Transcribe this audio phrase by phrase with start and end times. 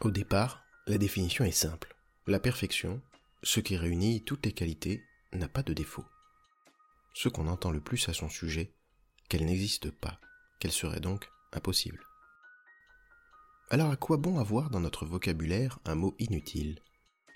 [0.00, 1.96] Au départ, la définition est simple.
[2.28, 3.02] La perfection,
[3.42, 5.02] ce qui réunit toutes les qualités,
[5.32, 6.04] n'a pas de défaut.
[7.14, 8.72] Ce qu'on entend le plus à son sujet,
[9.28, 10.20] qu'elle n'existe pas,
[10.60, 12.06] qu'elle serait donc impossible.
[13.70, 16.80] Alors à quoi bon avoir dans notre vocabulaire un mot inutile,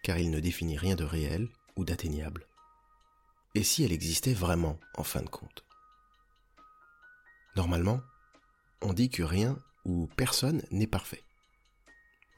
[0.04, 2.46] car il ne définit rien de réel ou d'atteignable?
[3.56, 5.64] Et si elle existait vraiment, en fin de compte?
[7.56, 8.00] Normalement,
[8.82, 11.24] on dit que rien ou personne n'est parfait.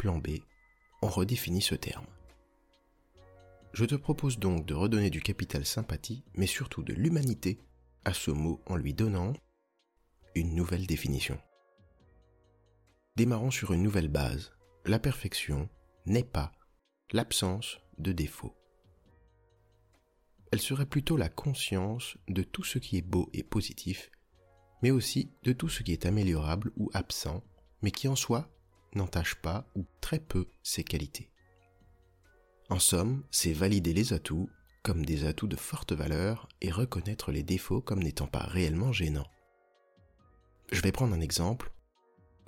[0.04, 0.40] Plan B,
[1.00, 2.04] on redéfinit ce terme.
[3.72, 7.58] Je te propose donc de redonner du capital sympathie, mais surtout de l'humanité,
[8.04, 9.32] à ce mot en lui donnant
[10.34, 11.40] une nouvelle définition.
[13.16, 14.52] Démarrons sur une nouvelle base.
[14.84, 15.70] La perfection
[16.04, 16.52] n'est pas
[17.12, 18.54] l'absence de défaut.
[20.52, 24.10] Elle serait plutôt la conscience de tout ce qui est beau et positif,
[24.82, 27.42] mais aussi de tout ce qui est améliorable ou absent,
[27.80, 28.50] mais qui en soi
[28.94, 31.30] n'entache pas ou très peu ses qualités.
[32.70, 34.48] En somme, c'est valider les atouts
[34.82, 39.30] comme des atouts de forte valeur et reconnaître les défauts comme n'étant pas réellement gênants.
[40.72, 41.74] Je vais prendre un exemple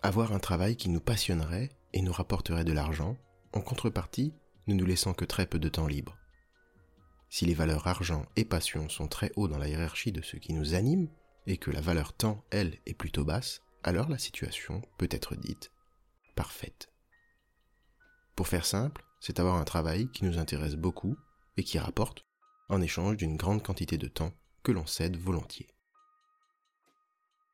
[0.02, 3.16] avoir un travail qui nous passionnerait et nous rapporterait de l'argent,
[3.52, 4.34] en contrepartie,
[4.68, 6.16] ne nous laissant que très peu de temps libre.
[7.28, 10.52] Si les valeurs argent et passion sont très hauts dans la hiérarchie de ce qui
[10.52, 11.08] nous anime,
[11.48, 15.72] et que la valeur temps, elle, est plutôt basse, alors la situation peut être dite
[16.36, 16.92] parfaite.
[18.36, 21.16] Pour faire simple, c'est avoir un travail qui nous intéresse beaucoup
[21.56, 22.24] et qui rapporte,
[22.68, 25.68] en échange d'une grande quantité de temps que l'on cède volontiers.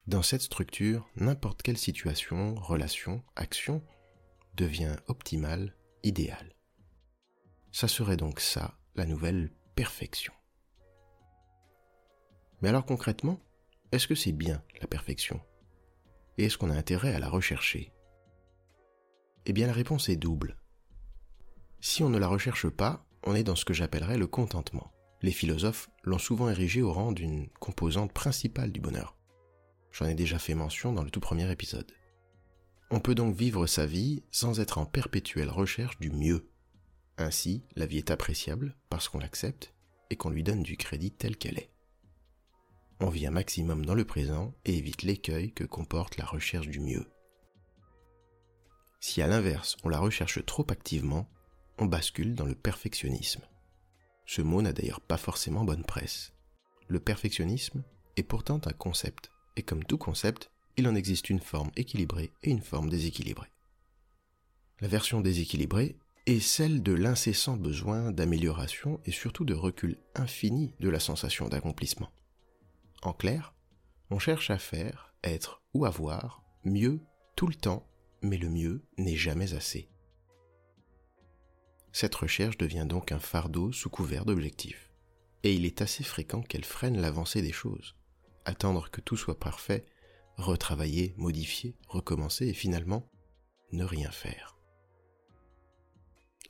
[0.06, 3.83] Dans cette structure, n'importe quelle situation, relation, action
[4.55, 6.56] devient optimale, idéale.
[7.70, 10.34] Ça serait donc ça, la nouvelle perfection.
[12.61, 13.41] Mais alors concrètement,
[13.92, 15.41] est-ce que c'est bien la perfection?
[16.39, 17.92] Et est-ce qu'on a intérêt à la rechercher?
[19.47, 20.57] Eh bien la réponse est double.
[21.81, 24.92] Si on ne la recherche pas, on est dans ce que j'appellerais le contentement.
[25.20, 29.17] Les philosophes l'ont souvent érigé au rang d'une composante principale du bonheur.
[29.92, 31.92] J'en ai déjà fait mention dans le tout premier épisode.
[32.91, 36.48] On peut donc vivre sa vie sans être en perpétuelle recherche du mieux.
[37.19, 39.75] Ainsi, la vie est appréciable parce qu'on l'accepte
[40.11, 41.73] et qu'on lui donne du crédit tel qu'elle est.
[43.01, 46.81] On vit un maximum dans le présent et évite l'écueil que comporte la recherche du
[46.81, 47.07] mieux.
[49.02, 51.29] Si à l'inverse on la recherche trop activement,
[51.79, 53.42] on bascule dans le perfectionnisme.
[54.27, 56.33] Ce mot n'a d'ailleurs pas forcément bonne presse.
[56.86, 57.83] Le perfectionnisme
[58.17, 62.51] est pourtant un concept et comme tout concept, il en existe une forme équilibrée et
[62.51, 63.51] une forme déséquilibrée.
[64.80, 65.96] La version déséquilibrée
[66.27, 72.13] est celle de l'incessant besoin d'amélioration et surtout de recul infini de la sensation d'accomplissement.
[73.02, 73.52] En clair,
[74.11, 77.01] on cherche à faire, être ou avoir mieux
[77.34, 77.84] tout le temps,
[78.22, 79.88] mais le mieux n'est jamais assez.
[81.92, 84.90] Cette recherche devient donc un fardeau sous couvert d'objectifs,
[85.42, 87.96] et il est assez fréquent qu'elle freine l'avancée des choses
[88.44, 89.84] attendre que tout soit parfait,
[90.36, 93.08] retravailler, modifier, recommencer et finalement
[93.72, 94.58] ne rien faire.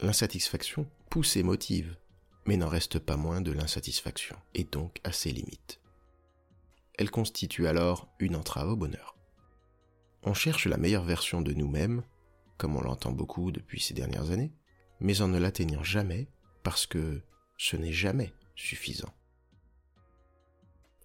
[0.01, 1.97] L'insatisfaction pousse et motive,
[2.47, 5.81] mais n'en reste pas moins de l'insatisfaction, et donc à ses limites.
[6.99, 9.02] Elle constitue alors une entrave au bonheur.
[10.25, 12.03] On cherche la meilleure version de nous-mêmes,
[12.57, 14.53] comme on l'entend beaucoup depuis ces dernières années,
[15.01, 16.29] mais en ne l'atteignant jamais
[16.63, 17.23] parce que
[17.59, 19.13] ce n'est jamais suffisant.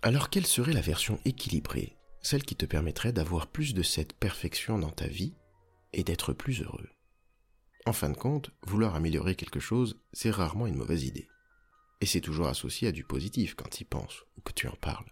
[0.04, 4.78] Alors quelle serait la version équilibrée, celle qui te permettrait d'avoir plus de cette perfection
[4.78, 5.36] dans ta vie
[5.94, 6.90] et d'être plus heureux?
[7.88, 11.28] En fin de compte, vouloir améliorer quelque chose, c'est rarement une mauvaise idée.
[12.02, 14.76] Et c'est toujours associé à du positif quand tu y penses ou que tu en
[14.76, 15.12] parles.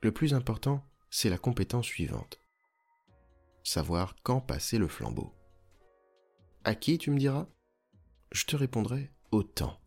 [0.00, 0.88] Le plus important,
[1.18, 2.42] c'est la compétence suivante.
[3.64, 5.32] Savoir quand passer le flambeau.
[6.62, 7.46] À qui tu me diras?
[8.32, 9.80] Je te répondrai au temps.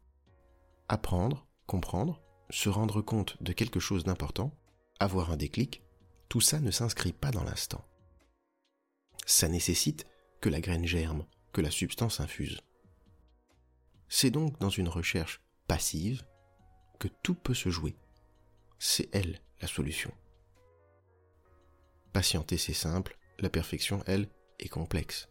[0.87, 2.19] Apprendre, comprendre,
[2.49, 4.57] se rendre compte de quelque chose d'important,
[4.99, 5.83] avoir un déclic,
[6.29, 7.85] tout ça ne s'inscrit pas dans l'instant.
[9.27, 10.07] Ça nécessite
[10.41, 12.59] que la graine germe, que la substance infuse.
[14.07, 16.25] C'est donc dans une recherche passive
[16.97, 17.95] que tout peut se jouer.
[18.79, 20.11] C'est elle la solution.
[22.13, 24.27] Patienter c'est simple, la perfection, elle,
[24.59, 25.29] est complexe.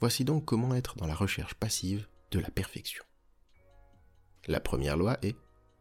[0.00, 3.04] Voici donc comment être dans la recherche passive de la perfection.
[4.46, 5.36] La première loi est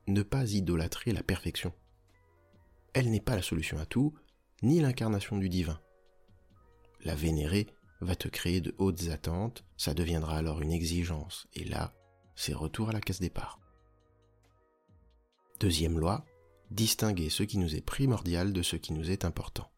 [0.08, 1.74] ne pas idolâtrer la perfection.
[2.94, 4.14] Elle n'est pas la solution à tout,
[4.62, 5.80] ni l'incarnation du divin.
[7.04, 7.68] La vénérer
[8.02, 11.94] va te créer de hautes attentes, ça deviendra alors une exigence, et là,
[12.36, 13.60] c'est retour à la case départ.
[15.60, 16.26] Deuxième loi,
[16.72, 19.72] distinguer ce qui nous est primordial de ce qui nous est important.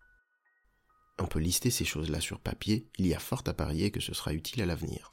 [1.19, 4.13] on peut lister ces choses-là sur papier, il y a fort à parier que ce
[4.13, 5.11] sera utile à l'avenir.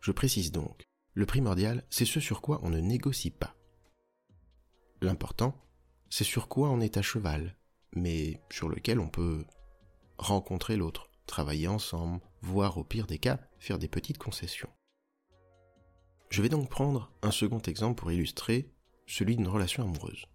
[0.00, 0.82] Je précise donc,
[1.12, 3.54] le primordial, c'est ce sur quoi on ne négocie pas.
[5.02, 5.62] L'important,
[6.08, 7.58] c'est sur quoi on est à cheval,
[7.94, 9.44] mais sur lequel on peut
[10.16, 14.70] rencontrer l'autre, travailler ensemble, voire au pire des cas, faire des petites concessions.
[16.30, 18.72] Je vais donc prendre un second exemple pour illustrer
[19.06, 20.26] celui d'une relation amoureuse.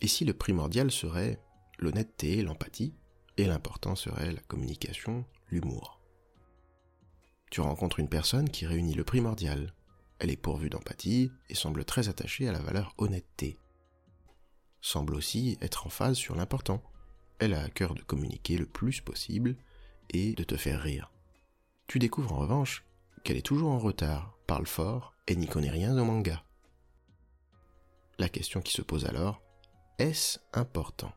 [0.00, 1.40] Et si le primordial serait
[1.78, 2.94] l'honnêteté, l'empathie,
[3.36, 6.00] et l'important serait la communication, l'humour?
[7.50, 9.72] Tu rencontres une personne qui réunit le primordial.
[10.18, 13.58] Elle est pourvue d'empathie et semble très attachée à la valeur honnêteté.
[14.80, 16.82] Semble aussi être en phase sur l'important.
[17.38, 19.56] Elle a à cœur de communiquer le plus possible
[20.10, 21.12] et de te faire rire.
[21.86, 22.84] Tu découvres en revanche
[23.24, 26.44] qu'elle est toujours en retard, parle fort et n'y connaît rien au manga.
[28.18, 29.40] La question qui se pose alors,
[29.98, 31.12] est-ce important?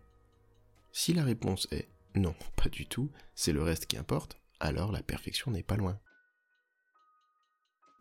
[0.91, 5.01] Si la réponse est non, pas du tout, c'est le reste qui importe, alors la
[5.01, 5.99] perfection n'est pas loin.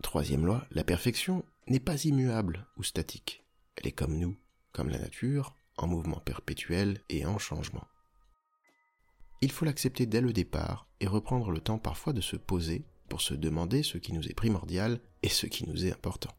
[0.02, 3.44] Troisième loi, la perfection n'est pas immuable ou statique.
[3.76, 4.36] Elle est comme nous,
[4.72, 7.86] comme la nature, en mouvement perpétuel et en changement.
[9.40, 13.22] Il faut l'accepter dès le départ et reprendre le temps parfois de se poser pour
[13.22, 16.34] se demander ce qui nous est primordial et ce qui nous est important.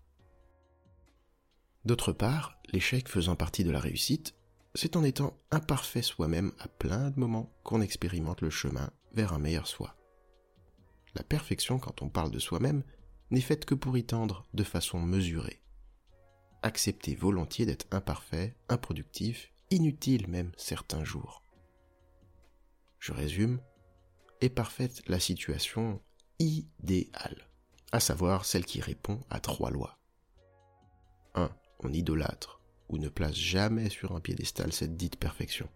[1.84, 4.36] D'autre part, l'échec faisant partie de la réussite,
[4.76, 9.40] c'est en étant imparfait soi-même à plein de moments qu'on expérimente le chemin vers un
[9.40, 9.96] meilleur soi.
[11.16, 12.84] La perfection, quand on parle de soi-même,
[13.32, 15.62] n'est faite que pour y tendre de façon mesurée.
[16.62, 21.44] Accepter volontiers d'être imparfait, improductif, inutile même certains jours.
[23.00, 23.60] Je résume,
[24.42, 26.02] est parfaite la situation
[26.40, 27.50] idéale,
[27.92, 29.98] à savoir celle qui répond à trois lois.
[31.34, 31.50] 1.
[31.84, 35.68] On idolâtre ou ne place jamais sur un piédestal cette dite perfection.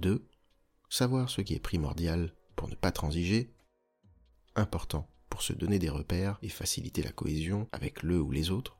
[0.00, 0.28] 2.
[0.90, 3.54] Savoir ce qui est primordial pour ne pas transiger,
[4.56, 8.76] important pour se donner des repères et faciliter la cohésion avec le ou les autres.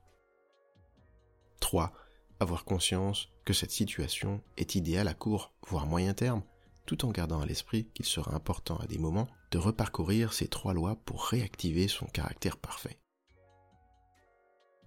[1.60, 1.94] 3.
[2.38, 6.42] Avoir conscience que cette situation est idéale à court, voire moyen terme,
[6.84, 10.74] tout en gardant à l'esprit qu'il sera important à des moments de reparcourir ces trois
[10.74, 12.98] lois pour réactiver son caractère parfait.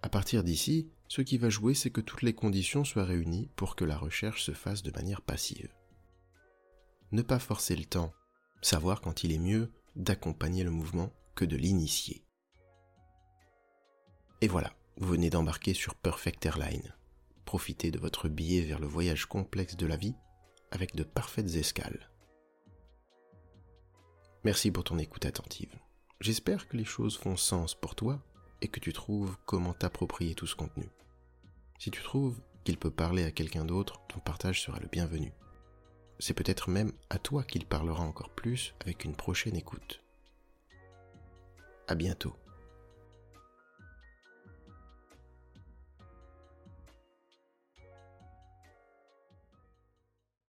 [0.04, 3.76] À partir d'ici, ce qui va jouer, c'est que toutes les conditions soient réunies pour
[3.76, 5.74] que la recherche se fasse de manière passive.
[7.12, 8.14] Ne pas forcer le temps,
[8.62, 12.26] savoir quand il est mieux d'accompagner le mouvement que de l'initier.
[14.42, 16.94] Et voilà, vous venez d'embarquer sur Perfect Airline.
[17.46, 20.16] Profitez de votre billet vers le voyage complexe de la vie
[20.72, 22.10] avec de parfaites escales.
[24.44, 25.74] Merci pour ton écoute attentive.
[26.20, 28.24] J'espère que les choses font sens pour toi
[28.62, 30.90] et que tu trouves comment t'approprier tout ce contenu.
[31.80, 35.32] Si tu trouves qu'il peut parler à quelqu'un d'autre, ton partage sera le bienvenu.
[36.20, 40.02] C'est peut-être même à toi qu'il parlera encore plus avec une prochaine écoute.
[41.88, 42.36] À bientôt.